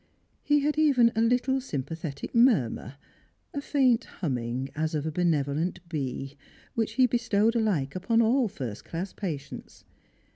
He 0.41 0.61
had 0.61 0.79
even 0.79 1.09
a 1.09 1.21
httle 1.21 1.61
sympathetic 1.61 2.33
murmur, 2.33 2.95
a 3.53 3.61
faint 3.61 4.05
humming, 4.05 4.69
as 4.75 4.95
of 4.95 5.05
a 5.05 5.11
benevolent 5.11 5.79
bee, 5.87 6.37
which 6.73 6.93
he 6.93 7.05
bestowed 7.05 7.53
alike 7.55 7.95
upon 7.95 8.19
all 8.19 8.47
first 8.47 8.83
class 8.83 9.13
patients. 9.13 9.83